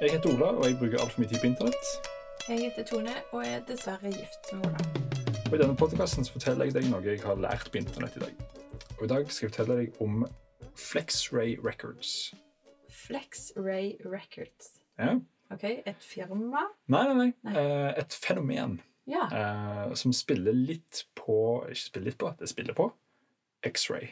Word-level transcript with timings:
Jeg 0.00 0.10
heter 0.12 0.32
Ola, 0.34 0.48
og 0.58 0.64
jeg 0.66 0.76
bruker 0.78 1.00
altfor 1.02 1.20
mye 1.22 1.30
tid 1.30 1.40
på 1.42 1.48
internett. 1.48 1.90
Jeg 2.48 2.58
heter 2.64 2.86
Tone 2.88 3.12
og 3.32 3.44
er 3.46 3.60
dessverre 3.68 4.10
gift 4.12 4.48
med 4.52 4.66
Ola. 4.66 4.86
Og 5.46 5.54
I 5.56 5.60
denne 5.60 5.76
podkasten 5.78 6.26
forteller 6.32 6.68
jeg 6.68 6.74
deg 6.78 6.88
noe 6.90 7.02
jeg 7.06 7.20
har 7.22 7.38
lært 7.42 7.68
på 7.72 7.78
internett 7.80 8.16
i 8.18 8.22
dag. 8.24 8.44
Og 8.98 9.04
I 9.06 9.10
dag 9.12 9.28
skal 9.30 9.46
jeg 9.46 9.52
fortelle 9.52 9.76
deg 9.82 10.00
om 10.02 10.24
FlexRay 10.78 11.54
Records. 11.62 12.12
FlexRay 12.90 13.92
Records. 14.06 14.72
Ja. 14.98 15.14
OK, 15.52 15.64
et 15.86 16.00
firma? 16.02 16.64
Nei, 16.90 17.02
nei, 17.10 17.14
nei. 17.18 17.30
Nei. 17.44 17.54
Eh, 17.60 17.92
Et 18.02 18.12
fenomen 18.24 18.78
Ja. 19.06 19.26
eh, 19.32 19.94
som 19.94 20.12
spiller 20.12 20.52
litt 20.54 21.04
på 21.18 21.64
Ikke 21.68 21.76
spiller 21.84 22.04
litt 22.10 22.18
på, 22.18 22.30
det 22.38 22.48
spiller 22.48 22.74
på 22.74 22.90
X-ray. 23.66 24.08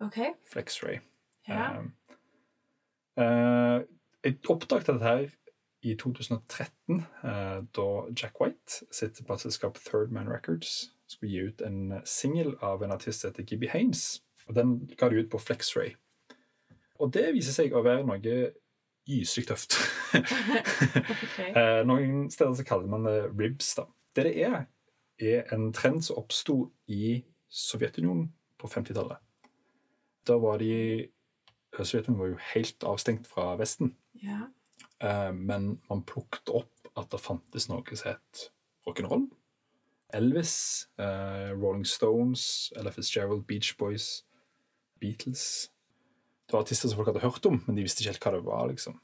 OK. 0.00 0.18
FlexRay. 0.48 1.00
Ja. 1.48 1.82
Eh, 3.18 3.24
eh, 3.24 3.82
jeg 4.24 4.38
oppdaget 4.48 4.86
dette 4.86 5.04
her 5.04 5.28
i 5.82 5.96
2013, 5.98 7.00
eh, 7.26 7.62
da 7.74 7.86
Jack 8.14 8.40
White 8.40 8.86
sitt 8.94 9.18
plateselskap 9.26 9.78
Third 9.82 10.12
Man 10.14 10.30
Records 10.30 10.92
skulle 11.10 11.32
gi 11.32 11.48
ut 11.48 11.62
en 11.66 12.00
singel 12.08 12.54
av 12.62 12.82
en 12.82 12.94
artist 12.94 13.20
som 13.20 13.32
heter 13.32 13.46
Gibby 13.48 13.68
Haynes. 13.72 14.22
Og 14.48 14.54
Den 14.54 14.76
ga 14.98 15.08
de 15.08 15.22
ut 15.22 15.30
på 15.30 15.38
FlexRay. 15.38 15.94
Og 17.02 17.12
det 17.14 17.32
viser 17.34 17.54
seg 17.54 17.74
å 17.74 17.82
være 17.82 18.06
noe 18.06 18.36
gyselig 19.08 19.48
tøft. 19.50 19.78
OK. 20.14 21.40
Eh, 21.58 21.82
Noen 21.88 22.28
steder 22.30 22.54
så 22.56 22.64
kaller 22.66 22.88
man 22.90 23.06
det 23.08 23.16
ribs. 23.38 23.74
da. 23.74 23.86
Det 24.14 24.24
det 24.28 24.44
er, 24.46 24.66
er 25.18 25.50
en 25.54 25.72
trend 25.72 26.04
som 26.04 26.20
oppsto 26.20 26.70
i 26.86 27.22
Sovjetunionen 27.48 28.30
på 28.58 28.70
50-tallet. 28.70 29.18
Da 30.28 30.38
var 30.38 30.62
de 30.62 31.08
Sovjetunionen 31.74 32.20
var 32.20 32.30
jo 32.30 32.40
helt 32.52 32.84
avstengt 32.86 33.26
fra 33.26 33.56
Vesten, 33.60 33.94
Ja. 34.22 34.46
eh, 35.02 35.32
men 35.34 35.80
man 35.90 36.04
plukket 36.06 36.52
opp 36.54 36.90
at 36.98 37.10
det 37.10 37.20
fantes 37.22 37.68
noe 37.70 37.96
som 37.96 38.12
het 38.12 38.48
rock'n'roll. 38.86 39.28
Elvis, 40.12 40.88
eh, 41.00 41.50
Rolling 41.56 41.86
Stones, 41.88 42.72
Ella 42.76 42.92
Fitzgerald, 42.92 43.46
Beach 43.48 43.76
Boys, 43.80 44.24
Beatles. 45.00 45.70
Det 46.46 46.52
var 46.52 46.66
artister 46.66 46.90
som 46.90 46.98
folk 47.00 47.08
hadde 47.08 47.24
hørt 47.24 47.46
om, 47.48 47.62
men 47.66 47.78
de 47.78 47.84
visste 47.86 48.04
ikke 48.04 48.12
helt 48.12 48.26
hva 48.26 48.32
det 48.36 48.44
var. 48.44 48.66
liksom. 48.68 48.98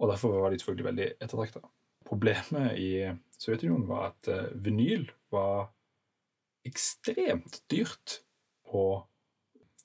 Og 0.00 0.10
derfor 0.10 0.40
var 0.40 0.50
de 0.50 0.58
selvfølgelig 0.60 0.88
veldig 0.88 1.08
ettertrakta. 1.20 1.60
Problemet 2.06 2.78
i 2.80 2.90
Sovjetunionen 3.36 3.88
var 3.88 4.12
at 4.12 4.30
eh, 4.32 4.48
vinyl 4.64 5.10
var 5.34 5.68
ekstremt 6.66 7.60
dyrt, 7.70 8.20
og 8.72 9.04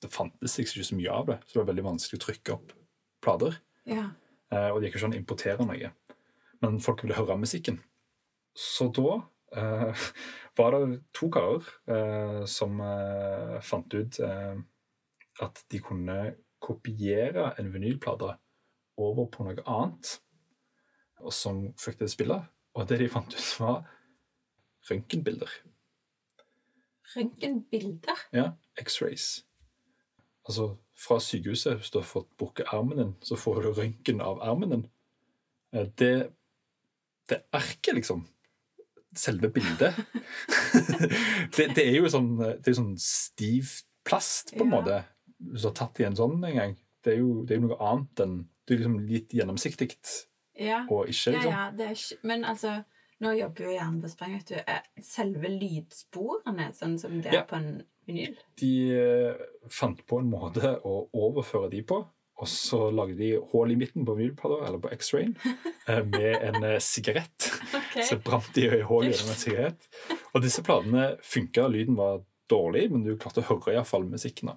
det 0.02 0.10
fantes 0.10 0.56
liksom 0.58 0.80
ikke 0.80 0.88
så 0.88 0.98
mye 0.98 1.12
av 1.14 1.28
det, 1.28 1.38
så 1.44 1.52
det 1.52 1.60
var 1.60 1.68
veldig 1.70 1.84
vanskelig 1.86 2.18
å 2.18 2.24
trykke 2.24 2.56
opp 2.56 2.72
plater. 3.22 3.60
ja. 3.86 4.08
Eh, 4.52 4.68
og 4.70 4.80
det 4.80 4.90
gikk 4.90 5.00
ikke 5.00 5.08
an 5.08 5.16
å 5.16 5.20
importere 5.20 5.66
noe. 5.66 5.92
Men 6.62 6.78
folk 6.82 7.02
ville 7.04 7.16
høre 7.16 7.38
musikken. 7.40 7.80
Så 8.54 8.90
da 8.94 9.16
eh, 9.56 10.06
var 10.58 10.76
det 10.76 11.00
to 11.16 11.30
karer 11.32 11.72
eh, 11.88 12.42
som 12.50 12.80
eh, 12.84 13.58
fant 13.64 13.96
ut 13.96 14.20
eh, 14.22 14.54
at 15.42 15.64
de 15.72 15.80
kunne 15.82 16.18
kopiere 16.62 17.54
en 17.58 17.72
vinylplate 17.74 18.36
over 19.00 19.26
på 19.32 19.46
noe 19.46 19.64
annet, 19.66 20.18
og 21.22 21.32
som 21.34 21.64
fikk 21.80 21.96
det 21.96 22.04
til 22.04 22.10
å 22.10 22.12
spille. 22.12 22.38
Og 22.76 22.88
det 22.88 23.00
de 23.00 23.08
fant 23.10 23.34
ut, 23.34 23.48
var 23.60 23.80
røntgenbilder. 24.88 25.56
Røntgenbilder? 27.14 28.22
Ja, 28.36 28.52
X-rays. 28.80 29.42
Altså 30.46 30.74
fra 30.98 31.18
sykehuset, 31.20 31.78
hvis 31.80 31.90
du 31.90 31.98
har 31.98 32.06
fått 32.06 32.28
brukket 32.38 32.68
armen 32.72 32.98
din, 32.98 33.14
så 33.24 33.36
får 33.36 33.62
du 33.62 33.72
røntgen 33.72 34.20
av 34.20 34.42
armen 34.42 34.70
din. 34.70 34.84
det 35.72 35.96
Det, 35.98 36.32
det 37.28 37.42
arket, 37.52 37.94
liksom. 37.94 38.26
Selve 39.14 39.48
bildet. 39.52 39.94
det, 41.56 41.66
det 41.76 41.84
er 41.88 41.98
jo 41.98 42.08
sånn, 42.12 42.30
det 42.38 42.68
er 42.72 42.76
sånn 42.78 42.94
stiv 43.00 43.80
plast, 44.06 44.54
på 44.56 44.64
en 44.64 44.70
Ja. 44.72 44.76
måte. 44.80 45.00
Hvis 45.42 45.62
du 45.64 45.68
har 45.68 45.74
tatt 45.74 46.00
i 46.00 46.04
en 46.06 46.16
sånn 46.16 46.38
en 46.44 46.56
gang. 46.56 46.76
Det 47.04 47.14
er 47.14 47.18
jo, 47.18 47.42
det 47.44 47.56
er 47.56 47.60
noe 47.64 47.78
annet 47.82 48.20
enn 48.22 48.34
Det 48.62 48.76
er 48.76 48.78
liksom 48.78 48.98
litt 49.08 49.32
gjennomsiktig 49.34 49.88
Ja. 50.54 50.84
og 50.88 51.08
ikke, 51.10 51.32
Ja, 51.32 51.38
liksom. 51.38 51.50
ja, 51.50 51.70
det 51.74 51.86
er 51.86 51.90
ikke 51.96 52.18
Men 52.22 52.44
altså, 52.44 52.84
nå 53.22 53.32
jobber 53.38 53.68
jo 53.68 53.74
hjernen 53.76 54.00
på 54.02 54.10
spreng, 54.10 54.38
selve 55.04 55.50
lydsporene 55.52 56.70
sånn 56.76 56.98
som 57.00 57.20
det 57.22 57.30
er 57.30 57.40
Ja. 57.40 57.44
på 57.48 57.58
en 57.60 57.70
vinyl? 58.08 58.34
De 58.58 58.72
eh, 58.96 59.44
fant 59.70 60.00
på 60.06 60.18
en 60.22 60.30
måte 60.32 60.74
å 60.82 60.96
overføre 61.14 61.70
de 61.70 61.82
på, 61.86 62.00
og 62.42 62.48
så 62.50 62.88
lagde 62.90 63.18
de 63.20 63.36
hull 63.52 63.70
i 63.70 63.78
midten 63.78 64.06
på 64.08 64.16
vinylplata, 64.18 64.64
eller 64.66 64.82
på 64.82 64.90
X-rayen, 64.96 65.36
eh, 65.88 66.02
med 66.02 66.48
en 66.48 66.66
eh, 66.66 66.80
sigarett. 66.82 67.48
okay. 67.70 68.02
Så 68.08 68.18
brant 68.24 68.50
de 68.56 68.68
hull 68.88 69.06
gjennom 69.06 69.34
en 69.34 69.40
sigarett. 69.44 69.88
Og 70.32 70.42
disse 70.42 70.64
platene 70.66 71.12
funka, 71.22 71.68
lyden 71.70 71.98
var 72.00 72.24
dårlig, 72.50 72.88
men 72.92 73.06
du 73.06 73.14
klarte 73.16 73.44
å 73.44 73.48
høre 73.52 73.76
iallfall 73.76 74.08
musikken. 74.10 74.50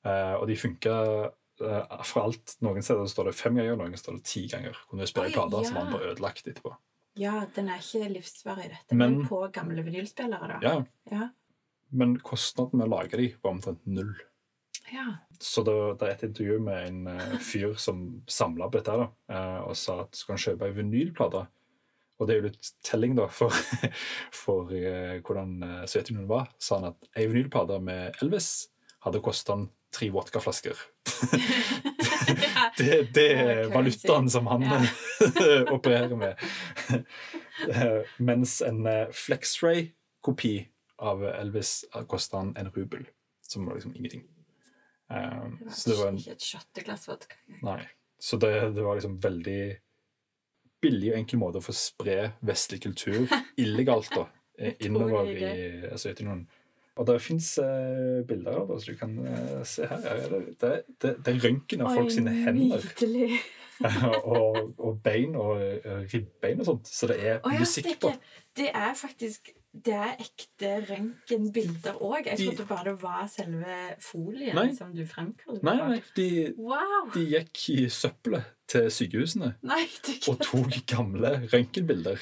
Uh, 0.00 0.40
og 0.40 0.46
de 0.48 0.56
funka 0.56 0.94
fra 1.60 2.22
alt. 2.24 2.54
Noen 2.64 2.80
steder 2.84 3.04
står 3.08 3.28
det 3.28 3.34
fem 3.36 3.58
ganger, 3.58 3.74
noen 3.76 3.96
står 4.00 4.16
det 4.16 4.22
ti 4.28 4.46
ganger. 4.48 4.78
Kunne 4.88 5.04
du 5.04 5.10
spille 5.10 5.28
plater, 5.34 5.66
ja. 5.68 5.74
var 5.76 5.90
den 5.90 6.06
ødelagt 6.08 6.48
etterpå. 6.48 6.72
Ja, 7.18 7.44
den 7.54 7.68
er 7.68 7.80
ikke 7.82 8.08
livsvarig, 8.12 8.68
dette. 8.70 8.94
Men- 8.94 9.18
Men, 9.18 9.26
på 9.28 9.40
gamle 9.52 9.82
vinylspillere, 9.82 10.48
da? 10.48 10.58
Ja, 10.62 10.84
Ja. 11.10 11.28
Men 11.92 12.18
kostnaden 12.20 12.78
med 12.78 12.86
å 12.86 12.90
lage 13.00 13.16
de 13.16 13.34
var 13.42 13.50
omtrent 13.52 13.84
null. 13.86 14.14
ja. 14.92 15.16
Så 15.40 15.64
det, 15.64 15.98
det 15.98 16.06
er 16.08 16.12
et 16.12 16.22
intervju 16.28 16.60
med 16.60 16.86
en 16.88 17.06
eh, 17.08 17.38
fyr 17.38 17.74
som 17.76 18.22
samla 18.28 18.68
på 18.70 18.78
dette 18.78 18.96
da, 18.96 19.08
eh, 19.30 19.60
og 19.66 19.74
sa 19.76 20.02
at 20.02 20.14
skal 20.14 20.36
han 20.36 20.42
kjøpe 20.44 20.66
ei 20.68 20.72
vinylplate 20.76 21.46
Og 22.20 22.26
det 22.28 22.34
er 22.36 22.40
jo 22.42 22.48
litt 22.48 22.70
telling, 22.84 23.14
da, 23.16 23.26
for, 23.26 23.48
for 24.42 24.70
eh, 24.76 25.20
hvordan 25.24 25.86
Sovjetunionen 25.88 26.28
var. 26.28 26.50
Sa 26.58 26.76
han 26.78 26.90
at 26.92 27.08
ei 27.16 27.26
vinylplate 27.26 27.80
med 27.82 28.14
Elvis 28.22 28.68
hadde 29.04 29.22
kosta 29.24 29.56
han 29.56 29.68
tre 29.94 30.10
vodkaflasker. 30.14 30.78
det, 32.78 33.14
det 33.14 33.28
er 33.32 33.62
valutaen 33.72 34.30
som 34.30 34.46
han 34.50 34.66
opererer 35.76 36.16
med. 36.18 36.44
Eh, 37.68 38.12
Mens 38.18 38.60
en 38.64 38.84
eh, 38.86 39.08
FlexRay-kopi 39.12 40.54
av 41.00 41.24
Elvis 41.24 41.80
kosta 42.08 42.42
han 42.42 42.52
en 42.60 42.70
rubel, 42.74 43.06
som 43.42 43.66
var 43.66 43.80
liksom 43.80 43.96
ingenting. 43.96 44.26
Um, 45.10 45.58
Det 45.58 45.64
var, 45.64 45.72
så 45.74 45.90
det 45.90 45.98
var 45.98 46.08
en 46.08 46.18
ikke 46.20 46.36
et 46.36 46.44
shotteglass 46.52 47.08
vodka. 47.08 47.38
Nei. 47.66 47.80
Så 48.20 48.36
det, 48.36 48.52
det 48.76 48.82
var 48.84 48.98
liksom 48.98 49.16
veldig 49.18 49.62
billig 50.80 51.10
og 51.12 51.18
enkel 51.18 51.40
måte 51.40 51.60
å 51.60 51.64
få 51.64 51.74
spre 51.76 52.18
vestlig 52.46 52.82
kultur 52.84 53.24
illegalt 53.64 54.12
da, 54.14 54.26
eh, 54.60 54.76
innover 54.86 55.28
i 55.32 55.38
i 55.40 55.64
altså, 55.88 56.04
Sovjetunionen. 56.06 56.46
Og 57.00 57.06
det 57.08 57.16
fins 57.24 57.46
eh, 57.62 58.20
bilder 58.28 58.58
av 58.60 58.66
det, 58.68 58.76
så 58.82 58.92
du 58.92 58.98
kan 59.00 59.14
eh, 59.24 59.62
se 59.64 59.86
her. 59.88 60.02
Ja, 60.04 60.16
det, 60.28 60.40
det, 60.60 61.14
det, 61.24 61.32
er 61.32 61.40
røntgen 61.46 61.84
av 61.86 61.96
folk 61.96 62.12
sine 62.12 62.34
hender 62.42 62.84
og, 64.28 64.58
og 64.76 64.98
bein 65.00 65.32
og 65.40 65.62
eh, 65.64 66.02
ribbein 66.12 66.60
og 66.60 66.68
sånt. 66.68 66.90
Så 66.92 67.08
det 67.08 67.16
er 67.22 67.38
ja, 67.38 67.54
musikk 67.56 67.94
på. 68.02 68.12
Det 68.60 68.68
er 68.68 68.92
faktisk 68.98 69.54
det 69.70 69.94
er 69.94 70.16
ekte 70.18 70.70
røntgenbilder 70.88 72.00
òg. 72.02 72.26
Jeg 72.26 72.38
De- 72.38 72.46
trodde 72.48 72.66
bare 72.66 72.84
det 72.90 73.02
var 73.02 73.26
selve 73.30 73.76
folien 74.02 74.56
Nei. 74.58 74.74
som 74.74 74.90
du 74.94 75.04
fremkalte. 75.06 75.62
Nei, 75.64 75.76
nei, 75.78 76.00
de, 76.16 76.54
Wow! 76.58 77.12
de 77.14 77.22
gikk 77.36 77.68
i 77.76 77.84
søppelet 77.88 78.50
til 78.70 78.90
sykehusene 78.90 79.54
Nei, 79.62 79.84
og 80.28 80.42
tok 80.42 80.74
gamle 80.90 81.36
røntgenbilder. 81.52 82.18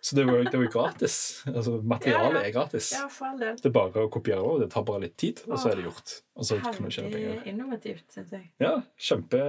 Så 0.00 0.16
det 0.16 0.24
var, 0.24 0.38
det 0.44 0.56
var 0.56 0.64
jo 0.64 0.70
gratis. 0.72 1.14
Altså, 1.50 1.74
materialet 1.84 2.38
Ja, 2.38 2.40
ja. 2.40 2.46
er 2.48 2.52
gratis. 2.54 2.86
Ja, 2.96 3.02
for 3.12 3.26
all 3.28 3.38
del. 3.42 3.56
Det 3.60 3.68
er 3.68 3.74
bare 3.74 4.04
å 4.06 4.08
kopiere 4.12 4.40
over. 4.40 4.62
Det 4.64 4.70
tar 4.72 4.84
bare 4.88 5.02
litt 5.04 5.16
tid, 5.20 5.42
og 5.46 5.58
så 5.60 5.70
er 5.72 5.76
det 5.76 5.84
gjort. 5.90 6.14
Og 6.40 6.48
så 6.48 6.56
kan 6.64 6.78
du 6.80 6.88
tjene 6.88 7.10
penger. 7.12 7.42
innovativt, 7.52 8.06
syns 8.14 8.32
jeg. 8.32 8.46
Ja, 8.64 8.72
kjempe, 8.96 9.40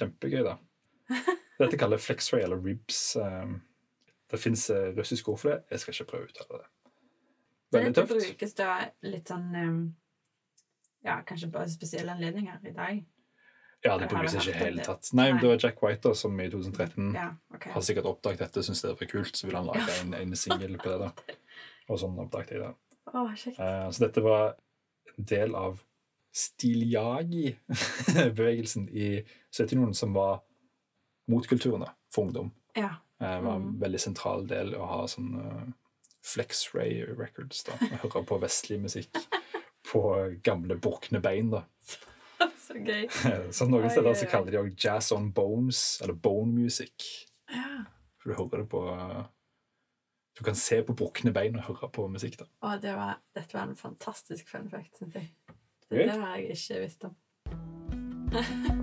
kjempegøy, 0.00 0.40
da. 0.46 0.56
Dette 1.58 1.76
kaller 1.80 2.00
flexray 2.00 2.40
eller 2.46 2.60
ribs. 2.64 3.02
Um, 3.20 3.58
det 4.32 4.40
fins 4.40 4.64
russisk 4.96 5.28
ord 5.28 5.38
for 5.42 5.50
det. 5.52 5.58
Jeg 5.74 5.80
skal 5.84 5.94
ikke 5.98 6.08
prøve 6.14 6.24
å 6.24 6.32
uttale 6.32 6.62
det. 6.62 6.68
Veldig 7.76 7.92
Dette 7.92 8.06
Det 8.08 8.24
brukes 8.24 8.54
da 8.56 8.72
litt 9.04 9.28
sånn 9.28 9.48
um, 9.60 9.78
Ja, 11.04 11.18
kanskje 11.28 11.50
bare 11.52 11.68
spesielle 11.68 12.14
anledninger 12.16 12.64
i 12.64 12.72
dag. 12.72 13.04
Ja, 13.84 13.98
det 14.00 14.08
brukes 14.10 14.34
ikke 14.34 14.48
i 14.48 14.52
det 14.54 14.58
hele 14.62 14.84
tatt. 14.88 15.12
Nei. 15.14 15.28
det 15.38 15.46
var 15.52 15.60
Jack 15.62 15.82
White 15.84 16.08
da, 16.08 16.14
som 16.16 16.40
i 16.40 16.48
2013 16.50 17.12
Ja, 17.14 17.28
ok. 17.58 17.66
har 17.74 17.82
sikkert 17.84 18.06
oppdaget 18.08 18.40
dette, 18.46 18.62
syntes 18.64 18.82
det 18.86 18.92
var 18.94 19.10
kult, 19.10 19.34
så 19.36 19.42
ville 19.48 19.58
han 19.60 19.68
lage 19.68 19.92
en, 20.04 20.12
en 20.14 20.32
singel 20.38 20.78
på 20.80 20.88
det. 20.94 20.98
da. 21.04 21.10
Og 21.92 21.96
sånn 22.00 22.16
oppdaget 22.22 22.50
jeg 22.56 22.62
det. 22.64 22.72
Oh. 23.12 23.28
Eh, 23.32 23.88
så 23.90 23.98
dette 24.06 24.20
var 24.24 24.42
en 25.16 25.24
del 25.34 25.50
av 25.58 25.72
Stiljagi-bevegelsen 26.38 28.88
i 28.92 29.24
Sovjetunionen, 29.50 29.94
som 29.94 30.12
var 30.12 30.40
motkulturene 31.28 31.88
for 32.12 32.24
ungdom. 32.28 32.50
Ja. 32.76 32.90
Det 33.18 33.40
var 33.42 33.54
en 33.56 33.62
Mm. 33.62 33.78
veldig 33.80 34.00
sentral 34.00 34.46
del 34.46 34.74
å 34.78 34.84
ha 34.86 35.06
sånn 35.10 35.34
uh, 35.40 35.62
Flex-Ray 36.22 37.04
Records. 37.18 37.64
da, 37.64 37.72
Høre 38.02 38.22
på 38.24 38.38
vestlig 38.40 38.78
musikk 38.80 39.10
på 39.92 40.02
gamle, 40.42 40.76
brukne 40.76 41.20
bein. 41.20 41.50
da. 41.50 41.62
Så 42.68 42.74
gøy. 42.84 43.08
Så 43.50 43.66
noen 43.66 43.90
steder 43.90 44.14
så 44.14 44.26
kaller 44.30 44.50
de 44.52 44.58
òg 44.60 44.74
jazz 44.78 45.12
on 45.12 45.30
bones, 45.32 45.98
eller 46.02 46.14
bone 46.14 46.52
music. 46.52 47.26
Ja. 47.52 47.84
For 48.18 48.30
du 48.30 48.38
hører 48.38 48.62
det 48.62 48.68
på 48.72 48.82
Du 50.38 50.44
kan 50.44 50.54
se 50.54 50.82
på 50.86 50.94
brukne 50.94 51.32
bein 51.34 51.56
og 51.58 51.64
høre 51.66 51.90
på 51.90 52.06
musikk. 52.08 52.38
da. 52.38 52.46
Å, 52.62 52.76
det 52.78 52.94
var, 52.94 53.18
dette 53.34 53.58
var 53.58 53.66
en 53.66 53.78
fantastisk 53.78 54.48
fun 54.52 54.68
fact, 54.70 55.00
syns 55.00 55.18
jeg. 55.18 55.32
Det, 55.88 56.04
Det 56.04 56.10
har 56.20 56.36
jeg 56.36 56.54
ikke 56.54 56.82
visst 56.84 57.08
om. 57.08 57.16